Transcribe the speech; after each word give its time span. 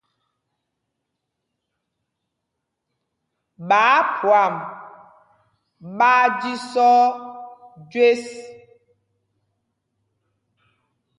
Ɓááphwam 3.69 4.53
ɓaa 5.97 6.25
jísɔ̄ɔ̄ 6.39 7.01
jüés. 7.89 8.23